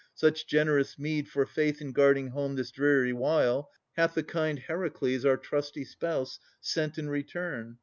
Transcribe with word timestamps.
Such 0.15 0.47
generous 0.47 0.97
meed 0.97 1.27
For 1.27 1.45
faith 1.45 1.79
in 1.79 1.91
guarding 1.91 2.29
home 2.29 2.55
this 2.55 2.71
dreary 2.71 3.13
while 3.13 3.69
Hath 3.95 4.15
the 4.15 4.23
kind 4.23 4.57
Heracles 4.57 5.25
our 5.25 5.37
trusty 5.37 5.85
spouse, 5.85 6.39
Sent 6.59 6.97
in 6.97 7.07
return! 7.07 7.77